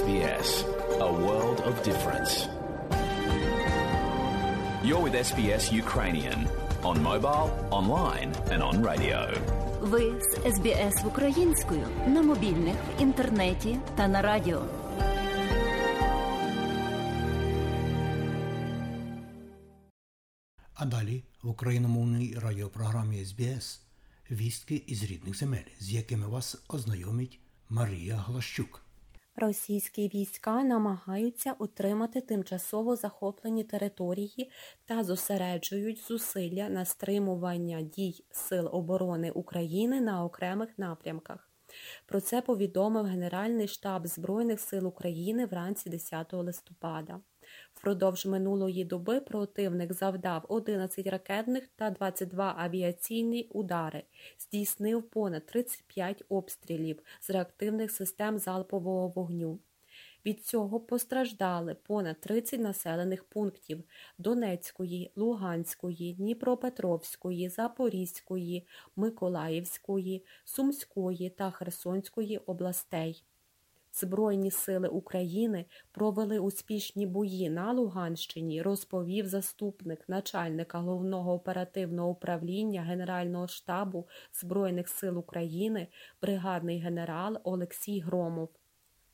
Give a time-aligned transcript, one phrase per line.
[0.00, 0.48] SBS,
[1.08, 2.32] a world of difference.
[4.86, 6.38] You're with SBS Ukrainian
[6.90, 7.46] on mobile,
[7.78, 9.18] online, and on radio.
[9.80, 14.62] Ви з СБС українською на мобільних, в інтернеті та на радіо.
[20.74, 23.82] А далі в україномовній радіопрограмі СБС
[24.30, 28.83] вістки із рідних земель, з якими вас ознайомить Марія Глащук.
[29.36, 34.50] Російські війська намагаються утримати тимчасово захоплені території
[34.84, 41.50] та зосереджують зусилля на стримування дій Сил оборони України на окремих напрямках.
[42.06, 47.20] Про це повідомив Генеральний штаб Збройних сил України вранці 10 листопада.
[47.74, 54.02] Впродовж минулої доби противник завдав 11 ракетних та 22 авіаційні удари,
[54.38, 59.58] здійснив понад 35 обстрілів з реактивних систем залпового вогню.
[60.26, 63.84] Від цього постраждали понад 30 населених пунктів
[64.18, 68.66] Донецької, Луганської, Дніпропетровської, Запорізької,
[68.96, 73.24] Миколаївської, Сумської та Херсонської областей.
[73.96, 83.48] Збройні сили України провели успішні бої на Луганщині, розповів заступник начальника головного оперативного управління Генерального
[83.48, 85.88] штабу Збройних сил України,
[86.22, 88.48] бригадний генерал Олексій Громов.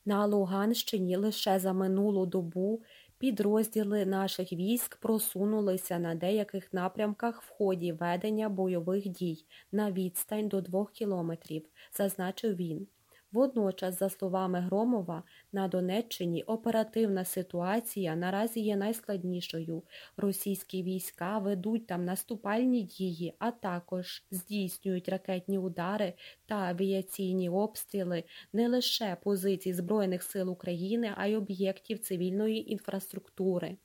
[0.05, 2.83] На Луганщині лише за минулу добу
[3.19, 10.61] підрозділи наших військ просунулися на деяких напрямках в ході ведення бойових дій на відстань до
[10.61, 12.87] двох кілометрів, зазначив він.
[13.33, 19.83] Водночас, за словами Громова, на Донеччині оперативна ситуація наразі є найскладнішою.
[20.17, 26.15] Російські війська ведуть там наступальні дії, а також здійснюють ракетні удари
[26.47, 33.77] та авіаційні обстріли не лише позицій Збройних сил України, а й об'єктів цивільної інфраструктури.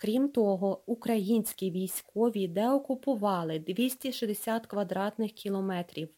[0.00, 6.08] Крім того, українські військові деокупували 260 квадратних кілометрів.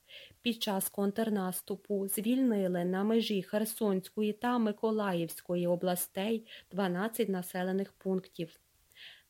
[0.42, 8.60] Під час контрнаступу звільнили на межі Херсонської та Миколаївської областей 12 населених пунктів.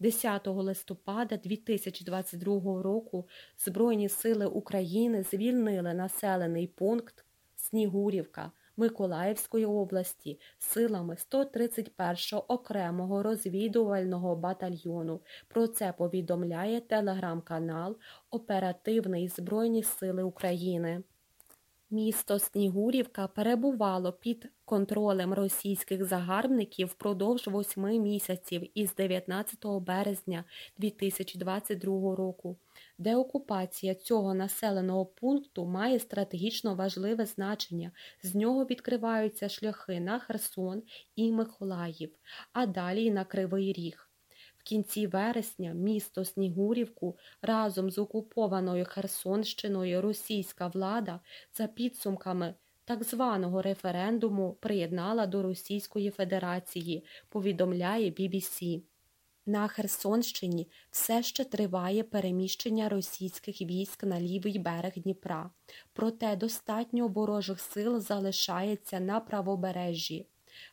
[0.00, 7.24] 10 листопада 2022 року Збройні сили України звільнили населений пункт
[7.56, 15.20] Снігурівка Миколаївської області силами 131-го окремого розвідувального батальйону.
[15.48, 17.96] Про це повідомляє телеграм-канал
[18.30, 21.02] Оперативний Збройні Сили України.
[21.92, 30.44] Місто Снігурівка перебувало під контролем російських загарбників впродовж восьми місяців із 19 березня
[30.78, 32.58] 2022 року.
[32.98, 37.92] Деокупація цього населеного пункту має стратегічно важливе значення.
[38.22, 40.82] З нього відкриваються шляхи на Херсон
[41.16, 42.16] і Миколаїв,
[42.52, 44.09] а далі на Кривий Ріг.
[44.60, 51.20] В кінці вересня місто Снігурівку разом з окупованою Херсонщиною російська влада
[51.54, 52.54] за підсумками
[52.84, 58.82] так званого референдуму приєднала до Російської Федерації, повідомляє BBC.
[59.46, 65.50] На Херсонщині все ще триває переміщення російських військ на лівий берег Дніпра,
[65.92, 70.26] проте достатньо ворожих сил залишається на правобережжі.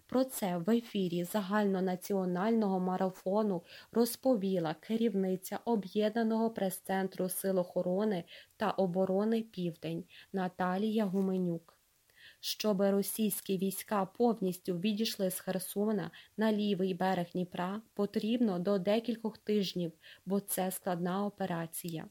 [0.07, 8.23] Про це в ефірі загальнонаціонального марафону розповіла керівниця Об'єднаного прес-центру Сил охорони
[8.57, 10.03] та оборони Південь
[10.33, 11.73] Наталія Гуменюк.
[12.39, 19.91] Щоб російські війська повністю відійшли з Херсона на лівий берег Дніпра, потрібно до декількох тижнів,
[20.25, 22.05] бо це складна операція.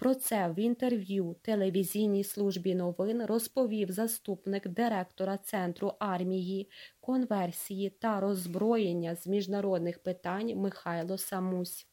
[0.00, 9.14] Про це в інтерв'ю телевізійній службі новин розповів заступник директора Центру армії, конверсії та роззброєння
[9.14, 11.86] з міжнародних питань Михайло Самусь.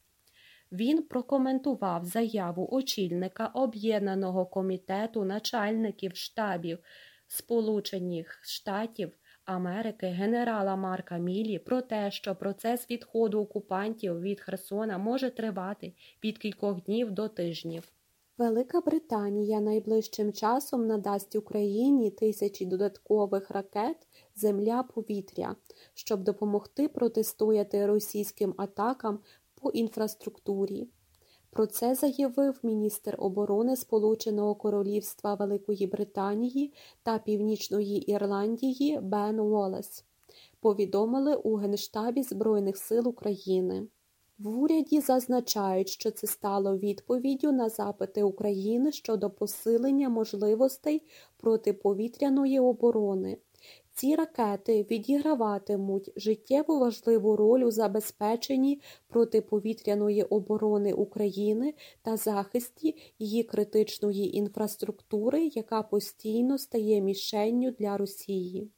[0.71, 6.79] Він прокоментував заяву очільника Об'єднаного комітету начальників штабів
[7.27, 9.11] Сполучених Штатів
[9.45, 15.93] Америки генерала Марка Мілі про те, що процес відходу окупантів від Херсона може тривати
[16.23, 17.96] від кількох днів до тижнів.
[18.37, 25.55] Велика Британія найближчим часом надасть Україні тисячі додаткових ракет Земля-повітря,
[25.93, 29.19] щоб допомогти протистояти російським атакам
[29.61, 30.87] по інфраструктурі.
[31.49, 36.73] Про це заявив міністр оборони Сполученого Королівства Великої Британії
[37.03, 40.05] та Північної Ірландії Бен Уоллес.
[40.59, 43.87] Повідомили у Генштабі Збройних сил України.
[44.39, 51.01] В уряді зазначають, що це стало відповіддю на запити України щодо посилення можливостей
[51.37, 53.37] протиповітряної оборони.
[53.93, 64.37] Ці ракети відіграватимуть життєво важливу роль у забезпеченні протиповітряної оборони України та захисті її критичної
[64.37, 68.71] інфраструктури, яка постійно стає мішенню для Росії.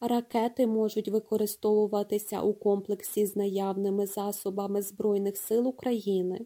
[0.00, 6.40] Ракети можуть використовуватися у комплексі з наявними засобами Збройних сил України.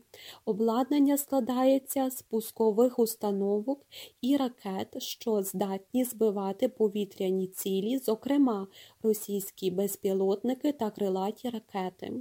[0.45, 3.87] Обладнання складається з пускових установок
[4.21, 8.67] і ракет, що здатні збивати повітряні цілі, зокрема
[9.03, 12.13] російські безпілотники та крилаті ракети.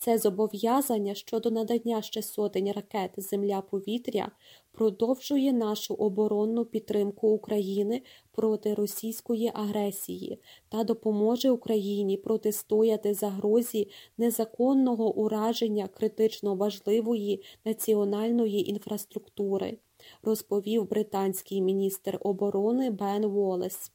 [0.00, 4.30] Це зобов'язання щодо надання ще сотень ракет Земля-повітря
[4.72, 8.02] продовжує нашу оборонну підтримку України
[8.32, 19.78] проти російської агресії та допоможе Україні протистояти загрозі незаконного ураження критично важливої національної інфраструктури,
[20.22, 23.92] розповів британський міністр оборони Бен Волес.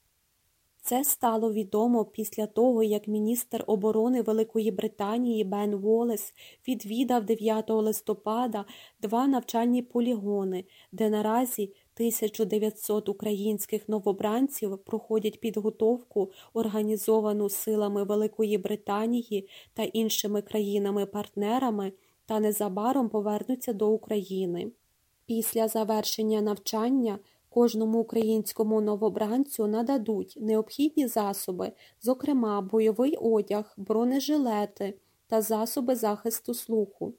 [0.86, 6.34] Це стало відомо після того, як міністр оборони Великої Британії Бен Волес
[6.68, 8.66] відвідав 9 листопада
[9.02, 19.84] два навчальні полігони, де наразі 1900 українських новобранців проходять підготовку, організовану силами Великої Британії та
[19.84, 21.92] іншими країнами-партнерами,
[22.26, 24.72] та незабаром повернуться до України.
[25.26, 27.20] Після завершення навчання
[27.54, 31.72] Кожному українському новобранцю нададуть необхідні засоби,
[32.02, 34.94] зокрема бойовий одяг, бронежилети
[35.28, 37.14] та засоби захисту слуху,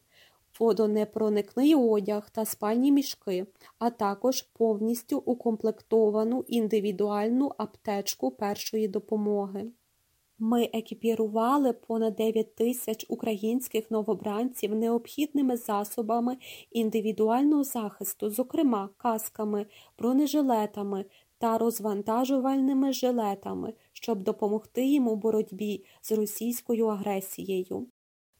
[0.60, 3.46] водонепроникний одяг та спальні мішки,
[3.78, 9.66] а також повністю укомплектовану індивідуальну аптечку першої допомоги.
[10.38, 16.36] Ми екіпірували понад 9 тисяч українських новобранців необхідними засобами
[16.70, 19.66] індивідуального захисту, зокрема касками,
[19.98, 21.04] бронежилетами
[21.38, 27.86] та розвантажувальними жилетами, щоб допомогти їм у боротьбі з російською агресією.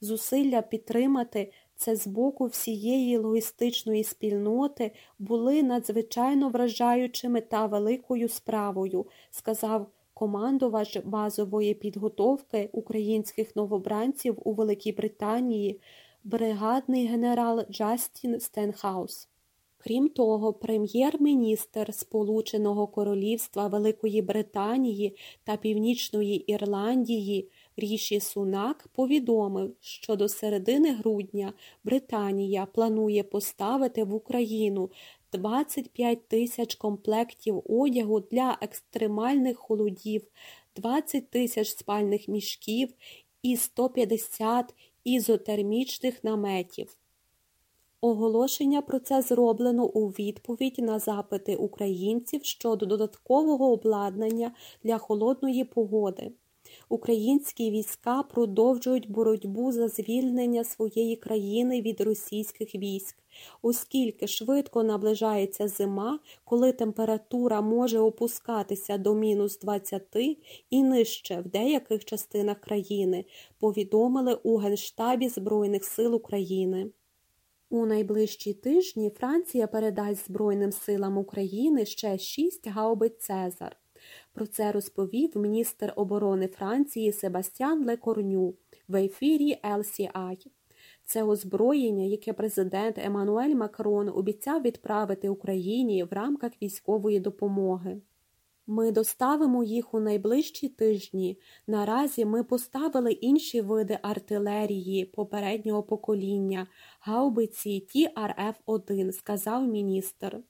[0.00, 9.86] Зусилля підтримати це з боку всієї логістичної спільноти були надзвичайно вражаючими та великою справою, сказав
[10.14, 15.80] командувач базової підготовки українських новобранців у Великій Британії,
[16.24, 19.28] бригадний генерал Джастін Стенхаус.
[19.86, 30.28] Крім того, прем'єр-міністр Сполученого Королівства Великої Британії та Північної Ірландії Ріші Сунак повідомив, що до
[30.28, 31.52] середини грудня
[31.84, 34.90] Британія планує поставити в Україну
[35.34, 40.22] 25 тисяч комплектів одягу для екстремальних холодів,
[40.76, 42.94] 20 тисяч спальних мішків
[43.42, 46.96] і 150 ізотермічних наметів.
[48.00, 56.32] Оголошення про це зроблено у відповідь на запити українців щодо додаткового обладнання для холодної погоди.
[56.88, 63.16] Українські війська продовжують боротьбу за звільнення своєї країни від російських військ,
[63.62, 70.02] оскільки швидко наближається зима, коли температура може опускатися до мінус 20
[70.70, 73.24] і нижче в деяких частинах країни,
[73.58, 76.90] повідомили у Генштабі Збройних сил України.
[77.70, 83.76] У найближчі тижні Франція передасть Збройним силам України ще шість гаубиць Цезар.
[84.34, 88.54] Про це розповів міністр оборони Франції Себастьян Лекорню
[88.88, 90.46] в ефірі LCI.
[91.04, 98.00] Це озброєння, яке президент Еммануель Макрон обіцяв відправити Україні в рамках військової допомоги.
[98.66, 101.38] Ми доставимо їх у найближчі тижні.
[101.66, 106.66] Наразі ми поставили інші види артилерії попереднього покоління,
[107.00, 110.40] гаубиці ТРФ-1, сказав міністр.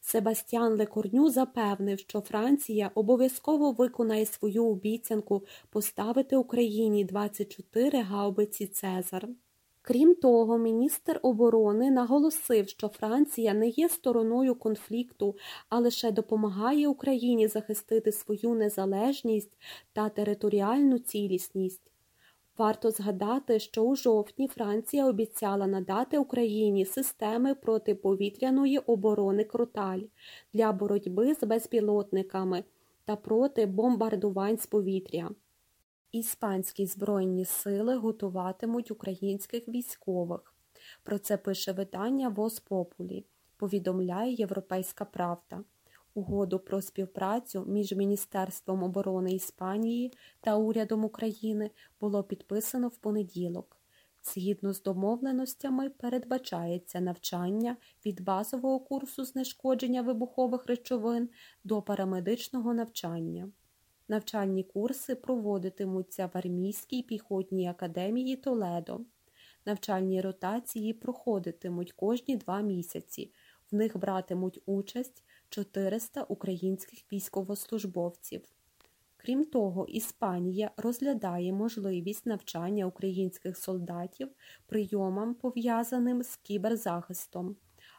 [0.00, 9.28] Себастьян Лекорню запевнив, що Франція обов'язково виконає свою обіцянку поставити Україні 24 гаубиці Цезар.
[9.82, 15.36] Крім того, міністр оборони наголосив, що Франція не є стороною конфлікту,
[15.68, 19.58] а лише допомагає Україні захистити свою незалежність
[19.92, 21.89] та територіальну цілісність.
[22.58, 30.00] Варто згадати, що у жовтні Франція обіцяла надати Україні системи протиповітряної оборони Круталь
[30.52, 32.64] для боротьби з безпілотниками
[33.04, 35.30] та проти бомбардувань з повітря.
[36.12, 40.54] Іспанські збройні сили готуватимуть українських військових.
[41.02, 43.24] Про це пише видання Воспопулі,
[43.56, 45.64] повідомляє Європейська Правда.
[46.14, 53.76] Угоду про співпрацю між Міністерством оборони Іспанії та урядом України було підписано в понеділок.
[54.22, 57.76] Згідно з домовленостями, передбачається навчання
[58.06, 61.28] від базового курсу знешкодження вибухових речовин
[61.64, 63.50] до парамедичного навчання.
[64.08, 69.00] Навчальні курси проводитимуться в армійській піхотній академії Толедо.
[69.66, 73.32] Навчальні ротації проходитимуть кожні два місяці.
[73.72, 78.42] В них братимуть участь 400 українських військовослужбовців.
[79.16, 84.28] Крім того, Іспанія розглядає можливість навчання українських солдатів
[84.66, 87.56] прийомам, пов'язаним з кіберзахистом,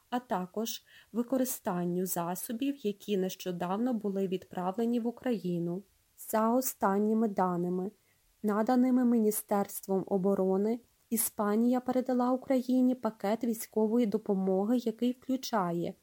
[0.09, 5.83] а також використанню засобів, які нещодавно були відправлені в Україну.
[6.17, 7.91] За останніми даними,
[8.43, 10.79] наданими Міністерством оборони,
[11.09, 15.93] Іспанія передала Україні пакет військової допомоги, який включає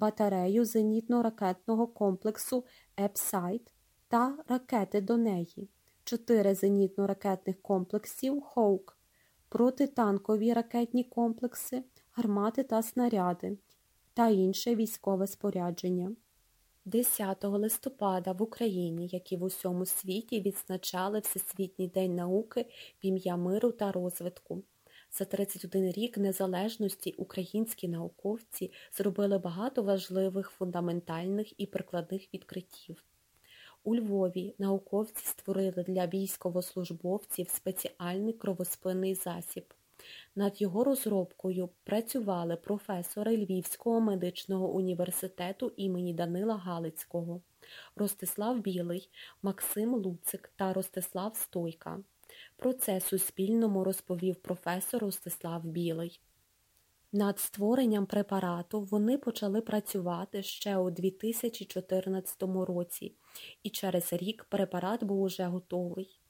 [0.00, 2.64] батарею зенітно-ракетного комплексу
[3.00, 3.72] «Епсайт»,
[4.08, 5.68] та ракети до неї,
[6.04, 8.98] чотири зенітно-ракетних комплексів Хоук,
[9.48, 13.58] протитанкові ракетні комплекси, гармати та снаряди
[14.14, 16.16] та інше військове спорядження.
[16.84, 22.66] 10 листопада в Україні, як і в усьому світі, відзначали Всесвітній день науки
[23.04, 24.62] в ім'я миру та розвитку.
[25.12, 33.04] За 31 рік незалежності українські науковці зробили багато важливих фундаментальних і прикладних відкриттів.
[33.84, 39.64] У Львові науковці створили для військовослужбовців спеціальний кровоспинний засіб.
[40.36, 47.40] Над його розробкою працювали професори Львівського медичного університету імені Данила Галицького,
[47.96, 49.10] Ростислав Білий,
[49.42, 51.98] Максим Луцик та Ростислав Стойка.
[52.56, 56.20] Про це Суспільному розповів професор Ростислав Білий.
[57.12, 63.14] Над створенням препарату вони почали працювати ще у 2014 році,
[63.62, 66.20] і через рік препарат був уже готовий.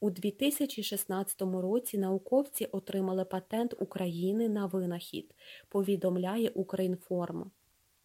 [0.00, 5.34] У 2016 році науковці отримали патент України на винахід,
[5.68, 7.50] повідомляє Українформ.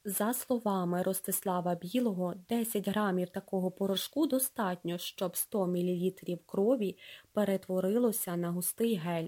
[0.08, 6.12] За словами Ростислава Білого, 10 грамів такого порошку достатньо, щоб 100 мл
[6.46, 6.98] крові
[7.34, 9.28] перетворилося на густий гель.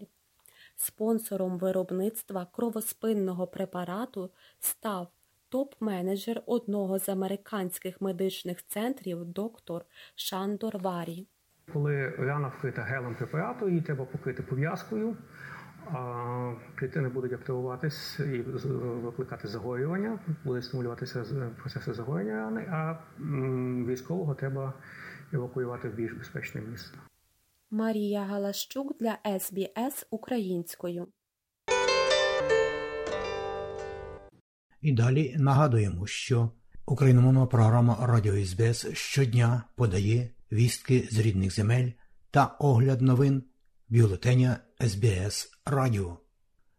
[0.75, 5.07] Спонсором виробництва кровоспинного препарату став
[5.51, 11.27] топ-менеджер одного з американських медичних центрів доктор Шандор Варі.
[11.73, 15.17] Коли рана вкрита гелем препарату, її треба покрити пов'язкою,
[16.75, 18.41] клітини будуть активуватись і
[18.81, 21.25] викликати загоювання, буде стимулюватися
[21.61, 22.97] процеси загоєння рани, а
[23.87, 24.73] військового треба
[25.33, 26.91] евакуювати в більш безпечне місце.
[27.71, 31.07] Марія Галащук для СБС українською.
[34.81, 36.51] І далі нагадуємо, що
[36.85, 41.91] україномовна програма Радіо СБС щодня подає вістки з рідних земель
[42.31, 43.43] та огляд новин
[43.89, 46.17] бюлетеня СБС Радіо.